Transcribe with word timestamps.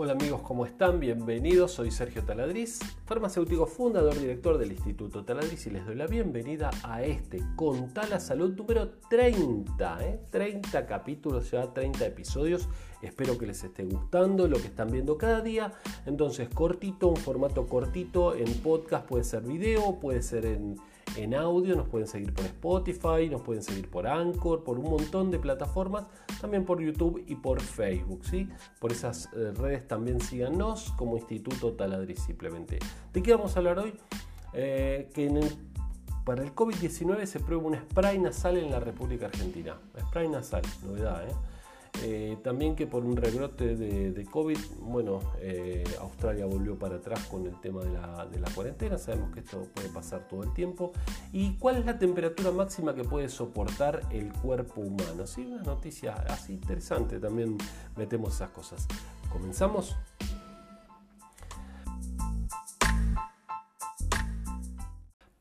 Hola 0.00 0.12
amigos, 0.12 0.42
¿cómo 0.42 0.64
están? 0.64 1.00
Bienvenidos, 1.00 1.72
soy 1.72 1.90
Sergio 1.90 2.22
Taladriz, 2.22 2.78
farmacéutico 3.04 3.66
fundador, 3.66 4.16
director 4.16 4.56
del 4.56 4.70
Instituto 4.70 5.24
Taladriz 5.24 5.66
y 5.66 5.70
les 5.70 5.84
doy 5.84 5.96
la 5.96 6.06
bienvenida 6.06 6.70
a 6.84 7.02
este 7.02 7.42
Contá 7.56 8.06
la 8.06 8.20
Salud 8.20 8.54
número 8.54 8.90
30, 9.10 9.98
30 10.30 10.78
¿eh? 10.78 10.86
capítulos 10.86 11.50
ya, 11.50 11.74
30 11.74 12.06
episodios, 12.06 12.68
espero 13.02 13.36
que 13.36 13.48
les 13.48 13.64
esté 13.64 13.82
gustando 13.82 14.46
lo 14.46 14.58
que 14.58 14.68
están 14.68 14.88
viendo 14.92 15.18
cada 15.18 15.40
día, 15.40 15.72
entonces 16.06 16.48
cortito, 16.48 17.08
un 17.08 17.16
formato 17.16 17.66
cortito 17.66 18.36
en 18.36 18.54
podcast, 18.60 19.04
puede 19.04 19.24
ser 19.24 19.42
video, 19.42 19.98
puede 19.98 20.22
ser 20.22 20.46
en 20.46 20.76
en 21.18 21.34
audio, 21.34 21.76
nos 21.76 21.88
pueden 21.88 22.06
seguir 22.06 22.32
por 22.32 22.44
Spotify, 22.44 23.28
nos 23.30 23.42
pueden 23.42 23.62
seguir 23.62 23.90
por 23.90 24.06
Anchor, 24.06 24.64
por 24.64 24.78
un 24.78 24.90
montón 24.90 25.30
de 25.30 25.38
plataformas, 25.38 26.06
también 26.40 26.64
por 26.64 26.80
YouTube 26.80 27.22
y 27.26 27.34
por 27.34 27.60
Facebook, 27.60 28.24
¿sí? 28.24 28.48
Por 28.78 28.92
esas 28.92 29.28
eh, 29.34 29.52
redes 29.56 29.86
también 29.86 30.20
síganos 30.20 30.92
como 30.96 31.16
Instituto 31.16 31.72
Taladriz 31.72 32.20
simplemente. 32.20 32.78
¿De 33.12 33.22
qué 33.22 33.34
vamos 33.34 33.56
a 33.56 33.58
hablar 33.58 33.78
hoy? 33.78 33.94
Eh, 34.52 35.10
que 35.12 35.28
para 36.24 36.42
el 36.42 36.54
COVID-19 36.54 37.26
se 37.26 37.40
prueba 37.40 37.64
un 37.64 37.74
spray 37.74 38.18
nasal 38.18 38.56
en 38.56 38.70
la 38.70 38.80
República 38.80 39.26
Argentina. 39.26 39.76
Spray 40.08 40.28
nasal, 40.28 40.62
novedad, 40.84 41.28
¿eh? 41.28 41.32
Eh, 42.02 42.36
también 42.44 42.76
que 42.76 42.86
por 42.86 43.04
un 43.04 43.16
rebrote 43.16 43.76
de, 43.76 44.24
COVID, 44.26 44.58
bueno, 44.80 45.20
eh, 45.40 45.84
Australia 46.00 46.46
volvió 46.46 46.78
para 46.78 46.96
atrás 46.96 47.26
con 47.26 47.46
el 47.46 47.60
tema 47.60 47.82
de 47.82 47.92
la, 47.92 48.26
de 48.26 48.38
la, 48.38 48.48
cuarentena, 48.50 48.98
sabemos 48.98 49.32
que 49.32 49.40
esto 49.40 49.66
puede 49.74 49.88
pasar 49.88 50.28
todo 50.28 50.42
el 50.44 50.52
tiempo. 50.52 50.92
¿Y 51.32 51.54
cuál 51.54 51.76
es 51.76 51.86
la 51.86 51.98
temperatura 51.98 52.50
máxima 52.50 52.94
que 52.94 53.04
puede 53.04 53.28
soportar 53.28 54.02
el 54.10 54.32
cuerpo 54.32 54.80
humano? 54.80 55.26
Sí, 55.26 55.44
una 55.44 55.62
noticia 55.62 56.14
así 56.28 56.52
interesante, 56.52 57.18
también 57.18 57.58
metemos 57.96 58.34
esas 58.34 58.50
cosas. 58.50 58.86
¿Comenzamos? 59.30 59.96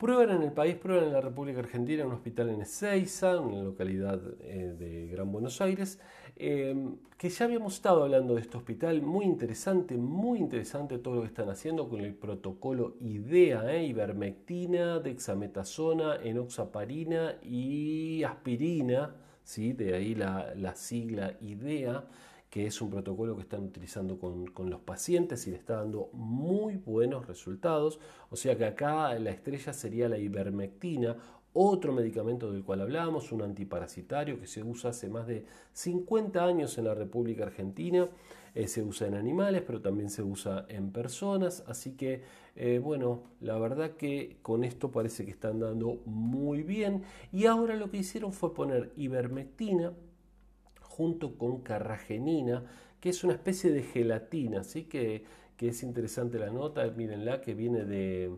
Prueban 0.08 0.38
en 0.38 0.44
el 0.44 0.54
país, 0.54 0.78
prueban 0.78 1.08
en 1.08 1.12
la 1.12 1.20
República 1.20 1.60
Argentina, 1.60 2.04
en 2.04 2.08
un 2.08 2.14
hospital 2.14 2.48
en 2.48 2.62
Ezeiza, 2.62 3.42
una 3.42 3.62
localidad 3.62 4.22
eh, 4.40 4.74
de 4.80 5.08
Gran 5.08 5.30
Buenos 5.30 5.60
Aires, 5.60 6.00
em, 6.38 6.96
que 7.18 7.28
ya 7.28 7.44
habíamos 7.44 7.74
estado 7.74 8.04
hablando 8.04 8.36
de 8.36 8.40
este 8.40 8.56
hospital, 8.56 9.02
muy 9.02 9.26
interesante, 9.26 9.98
muy 9.98 10.40
interesante 10.40 10.98
todo 11.00 11.16
lo 11.16 11.22
que 11.24 11.28
están 11.28 11.50
haciendo 11.50 11.90
con 11.90 12.00
el 12.00 12.14
protocolo 12.14 12.96
IDEA, 13.02 13.70
eh, 13.76 13.84
ivermectina, 13.84 15.00
dexametasona, 15.00 16.22
enoxaparina 16.24 17.36
y 17.44 18.24
aspirina, 18.24 19.14
¿sí? 19.44 19.74
de 19.74 19.94
ahí 19.94 20.16
la, 20.16 20.56
la 20.56 20.74
sigla 20.74 21.36
IDEA 21.42 22.06
que 22.50 22.66
es 22.66 22.82
un 22.82 22.90
protocolo 22.90 23.36
que 23.36 23.42
están 23.42 23.64
utilizando 23.64 24.18
con, 24.18 24.70
los 24.70 24.82
pacientes 24.82 25.46
y 25.48 25.52
le 25.52 25.58
está 25.58 25.78
dando 25.78 26.10
muy 26.14 26.78
buenos 26.78 27.28
resultados. 27.28 28.00
O 28.30 28.36
sea 28.36 28.58
que 28.58 28.66
acá 28.66 29.14
la 29.20 29.32
estrella 29.32 29.74
sería 29.74 30.08
la 30.08 30.18
ivermectina, 30.18 31.18
otro 31.54 31.92
medicamento 31.92 32.52
del 32.52 32.64
cual 32.64 32.82
hablamos, 32.82 33.32
un 33.32 33.42
antiparasitario 33.42 34.40
que 34.40 34.48
se 34.48 34.64
usa 34.64 34.92
hace 34.92 35.10
más 35.10 35.28
de 35.28 35.46
50 35.74 36.44
años 36.46 36.78
en 36.78 36.86
la 36.86 36.94
República 36.94 37.46
Argentina. 37.46 38.08
Eh, 38.54 38.68
se 38.68 38.82
usa 38.82 39.08
en 39.08 39.16
animales, 39.16 39.62
pero 39.66 39.82
también 39.82 40.10
se 40.10 40.24
usa 40.24 40.66
en 40.70 40.92
personas. 40.92 41.64
Así 41.68 41.96
que, 41.96 42.24
eh, 42.56 42.80
bueno, 42.80 43.24
la 43.40 43.58
verdad 43.60 43.92
que 43.98 44.38
con 44.42 44.64
esto 44.64 44.92
parece 44.92 45.26
que 45.26 45.32
están 45.32 45.60
dando 45.60 46.02
muy 46.06 46.64
bien. 46.64 47.04
Y 47.32 47.46
ahora 47.46 47.76
lo 47.76 47.92
que 47.92 47.98
hicieron 47.98 48.34
fue 48.34 48.54
poner 48.54 48.94
ivermectina 48.96 49.94
junto 50.98 51.38
con 51.38 51.62
carragenina, 51.62 52.64
que 53.00 53.10
es 53.10 53.24
una 53.24 53.34
especie 53.34 53.72
de 53.72 53.84
gelatina, 53.84 54.62
así 54.62 54.86
que, 54.86 55.24
que 55.56 55.70
es 55.70 55.84
interesante 55.84 56.40
la 56.40 56.50
nota, 56.50 56.84
mírenla, 56.90 57.42
que 57.42 57.54
viene 57.54 57.86
de, 57.86 58.32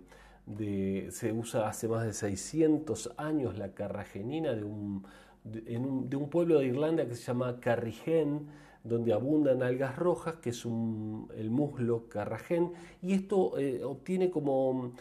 de, 0.46 1.08
se 1.12 1.32
usa 1.32 1.70
hace 1.70 1.88
más 1.88 2.06
de 2.06 2.14
600 2.14 3.14
años 3.18 3.58
la 3.58 3.74
carragenina 3.74 4.54
de 4.54 4.66
un, 4.66 5.06
de, 5.46 5.78
un, 5.78 6.10
de 6.10 6.18
un 6.18 6.30
pueblo 6.30 6.60
de 6.60 6.66
Irlanda 6.66 7.08
que 7.08 7.16
se 7.16 7.24
llama 7.24 7.62
Carrigen, 7.62 8.48
donde 8.84 9.14
abundan 9.14 9.64
algas 9.64 9.96
rojas, 9.98 10.36
que 10.42 10.50
es 10.50 10.66
un, 10.66 11.30
el 11.38 11.50
muslo 11.50 12.10
carragen, 12.10 12.74
y 13.02 13.14
esto 13.14 13.58
eh, 13.58 13.84
obtiene 13.86 14.30
como, 14.30 14.94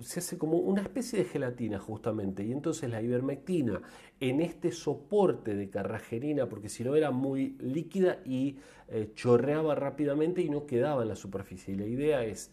se 0.00 0.20
hace 0.20 0.38
como 0.38 0.58
una 0.58 0.82
especie 0.82 1.18
de 1.20 1.24
gelatina 1.24 1.78
justamente, 1.78 2.44
y 2.44 2.52
entonces 2.52 2.90
la 2.90 3.02
ivermectina 3.02 3.82
en 4.20 4.40
este 4.40 4.72
soporte 4.72 5.54
de 5.54 5.68
carragenina, 5.70 6.48
porque 6.48 6.68
si 6.68 6.84
no 6.84 6.96
era 6.96 7.10
muy 7.10 7.56
líquida 7.60 8.20
y 8.24 8.56
eh, 8.88 9.10
chorreaba 9.14 9.74
rápidamente 9.74 10.42
y 10.42 10.50
no 10.50 10.66
quedaba 10.66 11.02
en 11.02 11.08
la 11.08 11.16
superficie. 11.16 11.74
Y 11.74 11.76
la 11.76 11.86
idea 11.86 12.24
es 12.24 12.50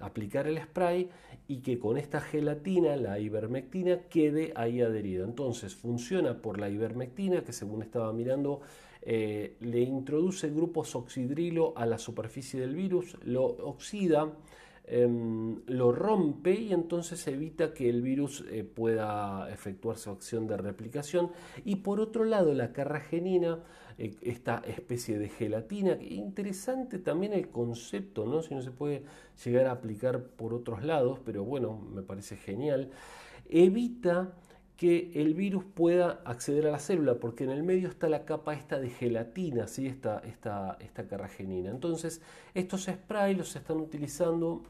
aplicar 0.00 0.46
el 0.46 0.60
spray 0.60 1.08
y 1.46 1.58
que 1.58 1.78
con 1.78 1.96
esta 1.98 2.20
gelatina, 2.20 2.96
la 2.96 3.18
ivermectina, 3.18 4.00
quede 4.08 4.52
ahí 4.56 4.80
adherida. 4.80 5.24
Entonces 5.24 5.74
funciona 5.74 6.40
por 6.40 6.58
la 6.58 6.68
ivermectina, 6.68 7.42
que 7.42 7.52
según 7.52 7.82
estaba 7.82 8.12
mirando, 8.12 8.60
eh, 9.02 9.56
le 9.60 9.80
introduce 9.80 10.48
grupos 10.48 10.96
oxidrilo 10.96 11.74
a 11.76 11.84
la 11.84 11.98
superficie 11.98 12.58
del 12.60 12.74
virus, 12.74 13.18
lo 13.22 13.44
oxida, 13.44 14.32
Em, 14.86 15.62
lo 15.66 15.92
rompe 15.92 16.52
y 16.52 16.74
entonces 16.74 17.26
evita 17.26 17.72
que 17.72 17.88
el 17.88 18.02
virus 18.02 18.44
eh, 18.50 18.64
pueda 18.64 19.50
efectuar 19.50 19.96
su 19.96 20.10
acción 20.10 20.46
de 20.46 20.58
replicación. 20.58 21.30
Y 21.64 21.76
por 21.76 22.00
otro 22.00 22.24
lado, 22.24 22.52
la 22.52 22.72
carragenina, 22.74 23.60
eh, 23.96 24.14
esta 24.20 24.62
especie 24.66 25.18
de 25.18 25.30
gelatina, 25.30 25.96
interesante 26.02 26.98
también 26.98 27.32
el 27.32 27.48
concepto, 27.48 28.26
¿no? 28.26 28.42
si 28.42 28.54
no 28.54 28.60
se 28.60 28.72
puede 28.72 29.04
llegar 29.42 29.66
a 29.68 29.72
aplicar 29.72 30.22
por 30.22 30.52
otros 30.52 30.84
lados, 30.84 31.18
pero 31.24 31.44
bueno, 31.44 31.78
me 31.78 32.02
parece 32.02 32.36
genial, 32.36 32.90
evita 33.48 34.34
que 34.84 35.12
el 35.14 35.32
virus 35.32 35.64
pueda 35.64 36.20
acceder 36.26 36.66
a 36.66 36.70
la 36.70 36.78
célula, 36.78 37.14
porque 37.14 37.44
en 37.44 37.48
el 37.48 37.62
medio 37.62 37.88
está 37.88 38.06
la 38.06 38.26
capa 38.26 38.52
esta 38.52 38.78
de 38.78 38.90
gelatina, 38.90 39.66
¿sí? 39.66 39.86
esta, 39.86 40.18
esta, 40.18 40.76
esta 40.78 41.08
carragenina. 41.08 41.70
Entonces, 41.70 42.20
estos 42.52 42.82
sprays 42.84 43.34
los 43.34 43.56
están 43.56 43.78
utilizando 43.78 44.62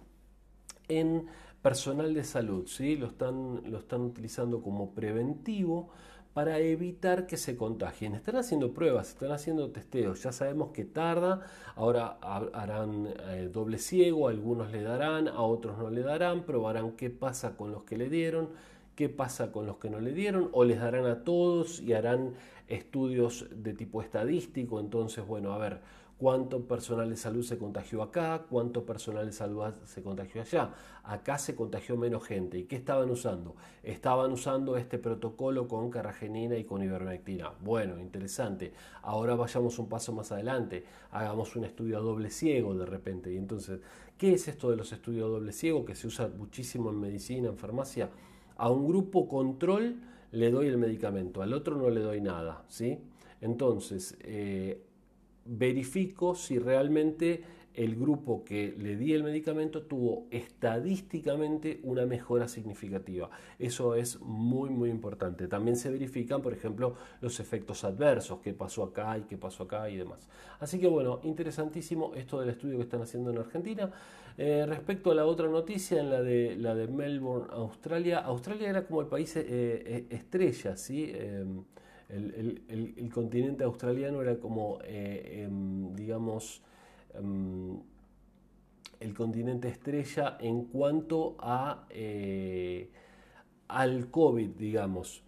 en 0.86 1.26
personal 1.60 2.14
de 2.14 2.22
salud, 2.22 2.69
¿sí? 2.69 2.94
lo, 2.94 3.08
están, 3.08 3.69
lo 3.69 3.78
están 3.78 4.03
utilizando 4.03 4.62
como 4.62 4.94
preventivo 4.94 5.88
para 6.32 6.60
evitar 6.60 7.26
que 7.26 7.36
se 7.36 7.56
contagien. 7.56 8.14
Están 8.14 8.36
haciendo 8.36 8.72
pruebas, 8.72 9.08
están 9.08 9.32
haciendo 9.32 9.72
testeos, 9.72 10.22
ya 10.22 10.30
sabemos 10.30 10.70
que 10.70 10.84
tarda, 10.84 11.41
ahora 11.74 12.19
harán 12.20 13.08
eh, 13.30 13.50
doble 13.53 13.78
ciego, 13.78 14.28
algunos 14.28 14.70
le 14.70 14.84
darán, 14.84 15.26
a 15.26 15.42
otros 15.42 15.76
no 15.76 15.91
le 15.91 16.03
darán, 16.03 16.44
probarán 16.44 16.92
qué 16.92 17.10
pasa 17.10 17.56
con 17.56 17.72
los 17.72 17.82
que 17.82 17.97
le 17.98 18.08
dieron, 18.08 18.50
qué 18.94 19.09
pasa 19.09 19.53
con 19.53 19.66
los 19.66 19.78
que 19.78 19.91
no 19.91 20.00
le 20.00 20.12
dieron, 20.12 20.49
o 20.53 20.65
les 20.65 20.81
darán 20.81 21.06
a 21.06 21.25
todos 21.25 21.81
y 21.81 21.93
harán 21.93 22.34
estudios 22.69 23.47
de 23.50 23.75
tipo 23.75 24.03
estadístico, 24.03 24.81
entonces, 24.81 25.27
bueno, 25.27 25.53
a 25.53 25.59
ver, 25.59 25.81
cuánto 26.19 26.66
personal 26.66 27.10
de 27.10 27.16
salud 27.16 27.43
se 27.43 27.59
contagió 27.59 28.03
acá, 28.03 28.47
cuánto 28.49 28.87
personal 28.87 29.27
de 29.27 29.33
salud 29.33 29.62
se 29.84 30.03
contagió 30.03 30.43
allá. 30.43 30.71
Acá 31.03 31.38
se 31.38 31.54
contagió 31.54 31.97
menos 31.97 32.25
gente. 32.25 32.59
¿Y 32.59 32.65
qué 32.65 32.77
estaban 32.77 33.10
usando? 33.10 33.56
Estaban 33.83 34.33
usando 34.33 34.77
este 34.77 34.99
protocolo 34.99 35.69
con 35.69 35.91
carragenina 35.91 36.56
y 36.56 36.65
con 36.65 36.83
ivermectina. 36.83 37.53
Bueno, 37.60 37.99
interesante. 37.99 38.72
Ahora 39.03 39.34
vayamos 39.34 39.78
un 39.78 39.88
paso 39.88 40.12
más 40.12 40.33
adelante. 40.33 40.84
Hagamos 41.10 41.56
un 41.56 41.65
estudio 41.65 41.99
a 41.99 42.00
doble 42.00 42.31
ciego 42.31 42.75
de 42.75 42.87
repente. 42.87 43.33
Y 43.33 43.37
entonces, 43.37 43.81
¿qué 44.16 44.33
es 44.34 44.49
esto 44.49 44.71
de 44.71 44.77
los 44.77 44.93
estudios 44.93 45.27
a 45.27 45.28
doble 45.28 45.53
ciego 45.53 45.84
que 45.84 45.94
se 45.94 46.06
usa 46.06 46.28
muchísimo 46.28 46.91
en 46.91 47.00
medicina, 47.00 47.49
en 47.49 47.59
farmacia? 47.59 48.09
A 48.56 48.70
un 48.70 48.87
grupo 48.87 49.28
control 49.28 49.97
le 50.32 50.50
doy 50.50 50.69
el 50.69 50.78
medicamento, 50.78 51.42
al 51.42 51.53
otro 51.53 51.76
no 51.76 51.91
le 51.91 52.00
doy 52.00 52.21
nada, 52.21 52.65
¿sí? 52.68 52.98
Entonces, 53.41 54.16
eh, 54.21 54.83
verifico 55.45 56.34
si 56.34 56.59
realmente 56.59 57.42
el 57.74 57.97
grupo 57.97 58.44
que 58.44 58.74
le 58.78 58.97
di 58.97 59.12
el 59.12 59.24
medicamento 59.24 59.82
tuvo 59.82 60.26
estadísticamente 60.30 61.80
una 61.82 62.06
mejora 62.06 62.48
significativa. 62.48 63.30
Eso 63.59 63.94
es 63.94 64.21
muy 64.21 64.71
muy 64.71 64.91
importante. 64.91 65.48
También 65.48 65.76
se 65.76 65.91
verifican, 65.91 66.41
por 66.41 66.53
ejemplo, 66.53 66.94
los 67.21 67.41
efectos 67.41 67.84
adversos, 67.84 68.41
qué 68.41 68.53
pasó 68.53 68.84
acá 68.84 69.18
y 69.18 69.22
qué 69.22 69.36
pasó 69.36 69.65
acá 69.65 69.91
y 69.91 69.97
demás. 69.97 70.28
Así 70.60 70.78
que 70.78 70.86
bueno, 70.86 71.21
interesantísimo 71.24 72.15
esto 72.15 72.41
del 72.41 72.50
estudio 72.50 72.76
que 72.76 72.84
están 72.84 73.03
haciendo 73.03 73.30
en 73.30 73.38
Argentina. 73.38 73.91
Eh, 74.36 74.65
respecto 74.66 75.12
a 75.12 75.15
la 75.15 75.27
otra 75.27 75.48
noticia, 75.48 76.00
en 76.00 76.10
la 76.10 76.20
de, 76.22 76.56
la 76.56 76.74
de 76.74 76.88
Melbourne, 76.88 77.47
Australia, 77.53 78.18
Australia 78.18 78.68
era 78.68 78.84
como 78.84 79.00
el 79.00 79.06
país 79.06 79.36
eh, 79.36 79.44
eh, 79.47 80.06
estrella, 80.10 80.77
¿sí? 80.77 81.12
el, 82.09 83.10
continente 83.12 83.62
australiano 83.62 84.20
era 84.22 84.38
como, 84.41 84.78
em, 84.84 85.94
digamos, 85.94 86.62
em, 87.15 87.81
el 89.01 89.15
continente 89.15 89.69
estrella 89.69 90.37
en 90.41 90.65
cuanto 90.65 91.37
a, 91.39 91.87
eh, 91.91 92.91
al 93.69 94.11
COVID, 94.11 94.51
digamos. 94.51 95.22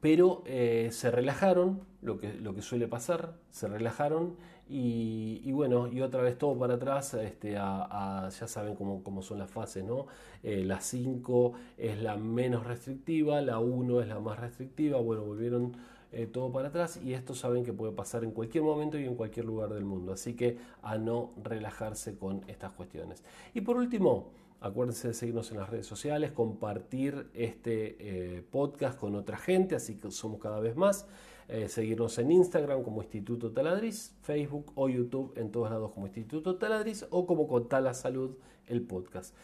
pero 0.00 0.42
eh, 0.46 0.88
se 0.92 1.10
relajaron, 1.10 1.82
lo 2.02 2.18
que, 2.18 2.34
lo 2.34 2.54
que 2.54 2.62
suele 2.62 2.88
pasar, 2.88 3.34
se 3.50 3.68
relajaron 3.68 4.36
y, 4.68 5.52
bueno, 5.52 5.86
y 5.86 6.00
otra 6.00 6.22
vez 6.22 6.38
todo 6.38 6.58
para 6.58 6.74
atrás, 6.74 7.12
este, 7.14 7.52
ya 7.52 8.30
saben 8.30 8.74
cómo, 8.74 9.02
cómo, 9.04 9.20
son 9.20 9.38
las 9.38 9.50
fases, 9.50 9.84
¿no? 9.84 10.06
Eh, 10.42 10.64
la 10.64 10.80
5 10.80 11.52
es 11.76 12.00
la 12.00 12.16
menos 12.16 12.66
restrictiva, 12.66 13.42
la 13.42 13.58
1 13.58 14.00
es 14.00 14.08
la 14.08 14.18
más 14.18 14.40
restrictiva, 14.40 14.98
bueno, 14.98 15.24
volvieron 15.24 15.76
eh, 16.12 16.26
todo 16.26 16.52
para 16.52 16.68
atrás 16.68 17.00
y 17.02 17.14
esto 17.14 17.34
saben 17.34 17.64
que 17.64 17.72
puede 17.72 17.92
pasar 17.92 18.22
en 18.22 18.32
cualquier 18.32 18.64
momento 18.64 18.98
y 18.98 19.04
en 19.06 19.14
cualquier 19.14 19.46
lugar 19.46 19.70
del 19.72 19.86
mundo, 19.86 20.12
así 20.12 20.34
que 20.34 20.58
a 20.82 20.98
no 20.98 21.30
relajarse 21.42 22.18
con 22.18 22.44
estas 22.48 22.72
cuestiones. 22.72 23.24
Y 23.54 23.62
por 23.62 23.76
último, 23.76 24.30
Acuérdense 24.64 25.08
de 25.08 25.14
seguirnos 25.14 25.50
en 25.50 25.56
las 25.56 25.68
redes 25.70 25.86
sociales, 25.86 26.30
compartir 26.30 27.26
este 27.34 27.96
eh, 28.36 28.42
podcast 28.48 28.96
con 28.96 29.16
otra 29.16 29.36
gente, 29.36 29.74
así 29.74 29.96
que 29.96 30.08
somos 30.12 30.40
cada 30.40 30.60
vez 30.60 30.76
más. 30.76 31.04
Eh, 31.48 31.68
seguirnos 31.68 32.16
en 32.18 32.30
Instagram 32.30 32.84
como 32.84 33.02
Instituto 33.02 33.50
Taladriz, 33.50 34.14
Facebook 34.22 34.70
o 34.76 34.88
YouTube 34.88 35.32
en 35.34 35.50
todos 35.50 35.68
lados 35.68 35.90
como 35.90 36.06
Instituto 36.06 36.58
Taladriz 36.58 37.04
o 37.10 37.26
como 37.26 37.48
Contala 37.48 37.92
Salud, 37.92 38.36
el 38.68 38.82
podcast. 38.82 39.34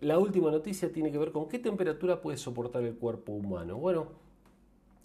La 0.00 0.18
última 0.18 0.50
noticia 0.50 0.90
tiene 0.90 1.12
que 1.12 1.18
ver 1.18 1.30
con 1.30 1.46
qué 1.46 1.58
temperatura 1.58 2.22
puede 2.22 2.38
soportar 2.38 2.82
el 2.82 2.94
cuerpo 2.94 3.32
humano. 3.32 3.76
Bueno, 3.76 4.23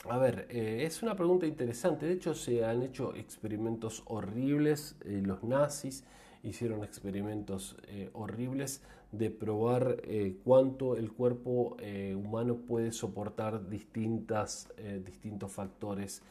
a 0.08 0.18
ver, 0.18 0.48
es 0.50 1.02
una 1.04 1.16
pregunta 1.16 1.46
interesante. 1.46 2.06
De 2.06 2.14
hecho, 2.14 2.34
se 2.34 2.64
han 2.64 2.84
hecho 2.84 3.16
experimentos 3.16 4.04
horribles. 4.06 4.96
los 5.04 5.44
nazis 5.44 6.04
hicieron 6.44 6.84
experimentos 6.84 7.76
horribles 8.14 8.82
de 9.12 9.32
probar 9.32 9.98
eh, 10.04 10.38
cuánto 10.44 10.96
el 10.96 11.12
cuerpo 11.12 11.76
eh, 11.80 12.16
humano 12.16 12.58
puede 12.58 12.92
soportar 12.92 13.68
distintas, 13.70 14.70
eh, 14.78 15.02
distintos 15.04 15.52
factores, 15.52 16.22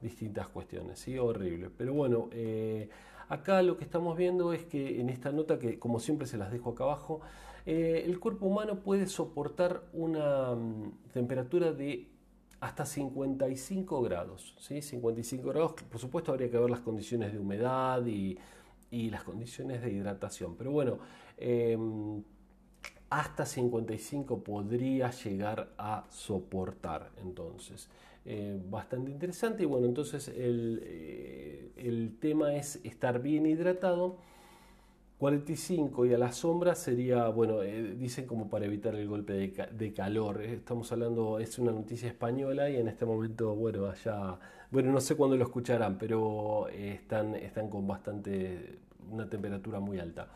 distintas 0.00 0.48
cuestiones. 0.48 0.98
¿sí? 0.98 1.18
Horrible. 1.18 1.70
Pero 1.76 1.92
bueno, 1.92 2.30
acá 3.28 3.62
lo 3.62 3.76
que 3.76 3.84
estamos 3.84 4.16
viendo 4.16 4.52
es 4.52 4.64
que 4.64 5.00
en 5.00 5.10
esta 5.10 5.30
nota, 5.32 5.58
que 5.58 5.78
como 5.78 6.00
siempre 6.00 6.26
se 6.26 6.38
las 6.38 6.50
dejo 6.50 6.70
acá 6.70 6.84
abajo, 6.84 7.20
el 7.64 8.18
cuerpo 8.18 8.46
humano 8.46 8.80
puede 8.80 9.06
soportar 9.06 9.84
una 9.92 10.54
mm, 10.56 11.12
temperatura 11.12 11.72
de 11.72 12.08
hasta 12.62 12.86
55 12.86 14.02
grados. 14.02 14.54
¿sí? 14.58 14.80
55 14.80 15.48
grados, 15.48 15.74
por 15.74 16.00
supuesto 16.00 16.32
habría 16.32 16.50
que 16.50 16.58
ver 16.58 16.70
las 16.70 16.80
condiciones 16.80 17.32
de 17.32 17.38
humedad 17.38 18.04
y 18.06 18.38
y 18.92 19.10
las 19.10 19.24
condiciones 19.24 19.82
de 19.82 19.90
hidratación. 19.90 20.54
Pero 20.54 20.70
bueno, 20.70 20.98
em, 21.38 22.22
hasta 23.10 23.44
55 23.44 24.44
podría 24.44 25.10
llegar 25.10 25.72
a 25.76 26.06
soportar 26.10 27.10
entonces. 27.16 27.88
Eh, 28.24 28.60
bastante 28.70 29.10
interesante 29.10 29.64
y 29.64 29.66
bueno, 29.66 29.86
entonces 29.86 30.28
el, 30.28 30.80
eh, 30.84 31.72
el, 31.76 32.16
tema 32.20 32.54
es 32.54 32.80
estar 32.84 33.20
bien 33.20 33.46
hidratado. 33.46 34.18
45 35.22 36.06
y 36.06 36.14
a 36.14 36.18
la 36.18 36.32
sombra 36.32 36.74
sería, 36.74 37.28
bueno, 37.28 37.62
eh, 37.62 37.94
dicen 37.96 38.26
como 38.26 38.50
para 38.50 38.64
evitar 38.64 38.96
el 38.96 39.06
golpe 39.06 39.34
de, 39.70 39.92
calor. 39.92 40.42
Estamos 40.42 40.90
hablando, 40.90 41.38
es 41.38 41.60
una 41.60 41.70
noticia 41.70 42.08
española 42.08 42.68
y 42.68 42.78
en 42.78 42.88
este 42.88 43.04
momento, 43.06 43.54
bueno, 43.54 43.86
allá, 43.86 44.36
bueno, 44.72 44.90
no 44.90 45.00
sé 45.00 45.14
cuándo 45.14 45.36
lo 45.36 45.44
escucharán, 45.44 45.96
pero 45.96 46.66
están, 46.70 47.36
están 47.36 47.70
con 47.70 47.86
bastante, 47.86 48.80
una 49.12 49.30
temperatura 49.30 49.78
muy 49.78 50.00
alta. 50.00 50.26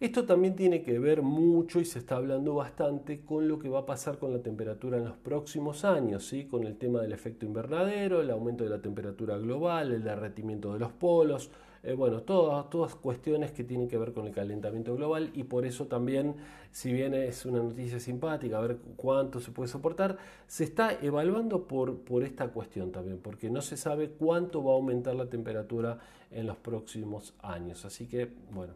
Esto 0.00 0.24
también 0.24 0.56
tiene 0.56 0.82
que 0.82 0.98
ver 0.98 1.22
mucho 1.22 1.78
y 1.78 1.84
se 1.84 2.00
está 2.00 2.16
hablando 2.16 2.56
bastante 2.56 3.20
con 3.20 3.46
lo 3.46 3.60
que 3.60 3.68
va 3.68 3.80
a 3.80 3.86
pasar 3.86 4.18
con 4.18 4.32
la 4.32 4.40
temperatura 4.40 4.98
en 4.98 5.04
los 5.04 5.18
próximos 5.18 5.84
años, 5.84 6.26
¿sí? 6.26 6.46
con 6.46 6.66
el 6.66 6.76
tema 6.78 7.00
del 7.00 7.12
efecto 7.12 7.46
invernadero, 7.46 8.22
el 8.22 8.30
aumento 8.30 8.64
de 8.64 8.70
la 8.70 8.82
temperatura 8.82 9.38
global, 9.38 9.92
el 9.92 10.02
derretimiento 10.02 10.72
de 10.72 10.80
los 10.80 10.90
polos, 10.90 11.52
eh, 11.82 11.94
bueno, 11.94 12.22
todas, 12.22 12.68
todas 12.68 12.94
cuestiones 12.94 13.52
que 13.52 13.64
tienen 13.64 13.88
que 13.88 13.96
ver 13.96 14.12
con 14.12 14.26
el 14.26 14.34
calentamiento 14.34 14.94
global 14.94 15.30
y 15.34 15.44
por 15.44 15.64
eso 15.64 15.86
también, 15.86 16.36
si 16.70 16.92
bien 16.92 17.14
es 17.14 17.46
una 17.46 17.62
noticia 17.62 17.98
simpática, 17.98 18.58
a 18.58 18.60
ver 18.60 18.78
cuánto 18.96 19.40
se 19.40 19.50
puede 19.50 19.68
soportar, 19.68 20.18
se 20.46 20.64
está 20.64 20.92
evaluando 21.00 21.66
por, 21.66 21.98
por 21.98 22.22
esta 22.22 22.48
cuestión 22.48 22.92
también, 22.92 23.18
porque 23.18 23.50
no 23.50 23.62
se 23.62 23.76
sabe 23.76 24.10
cuánto 24.10 24.62
va 24.62 24.72
a 24.72 24.74
aumentar 24.74 25.14
la 25.14 25.26
temperatura 25.26 25.98
en 26.30 26.46
los 26.46 26.56
próximos 26.58 27.34
años. 27.40 27.84
Así 27.84 28.06
que, 28.06 28.30
bueno, 28.52 28.74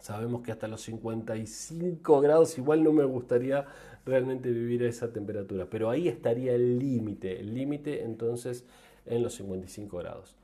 Sabemos 0.00 0.42
que 0.42 0.50
hasta 0.50 0.66
los 0.66 0.80
55 0.82 2.20
grados 2.22 2.56
igual 2.56 2.82
no 2.82 2.92
me 2.92 3.04
gustaría 3.04 3.66
realmente 4.06 4.50
vivir 4.50 4.82
a 4.82 4.88
esa 4.88 5.12
temperatura, 5.12 5.66
pero 5.68 5.90
ahí 5.90 6.08
estaría 6.08 6.54
el 6.54 6.78
límite, 6.78 7.38
el 7.38 7.54
límite 7.54 8.02
entonces 8.02 8.64
en 9.04 9.22
los 9.22 9.34
55 9.34 9.98
grados. 9.98 10.36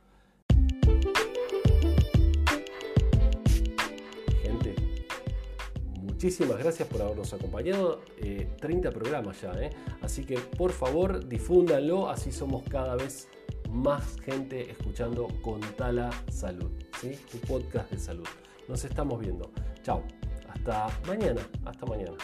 Muchísimas 6.27 6.59
gracias 6.59 6.89
por 6.89 7.01
habernos 7.03 7.33
acompañado. 7.33 8.01
30 8.61 8.89
eh, 8.89 8.93
programas 8.93 9.41
ya, 9.41 9.53
¿eh? 9.53 9.71
así 10.03 10.25
que 10.25 10.37
por 10.37 10.73
favor 10.73 11.29
difúndanlo, 11.29 12.11
así 12.11 12.33
somos 12.33 12.65
cada 12.69 12.97
vez 12.97 13.29
más 13.71 14.21
gente 14.23 14.69
escuchando 14.69 15.29
Contala 15.41 16.11
Salud, 16.29 16.73
¿sí? 17.01 17.13
tu 17.31 17.39
podcast 17.47 17.93
de 17.93 17.99
salud. 17.99 18.27
Nos 18.67 18.85
estamos 18.85 19.21
viendo. 19.21 19.53
Chao. 19.85 20.03
Hasta 20.49 20.89
mañana. 21.07 21.49
Hasta 21.65 21.87
mañana. 21.87 22.17